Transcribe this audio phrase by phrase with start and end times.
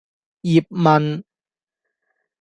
[0.41, 1.23] 葉問